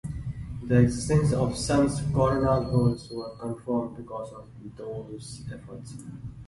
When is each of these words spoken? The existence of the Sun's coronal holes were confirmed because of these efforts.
The 0.63 0.79
existence 0.79 1.31
of 1.31 1.51
the 1.51 1.55
Sun's 1.57 2.01
coronal 2.11 2.63
holes 2.71 3.07
were 3.11 3.35
confirmed 3.35 3.97
because 3.97 4.33
of 4.33 4.49
these 4.65 5.43
efforts. 5.53 5.93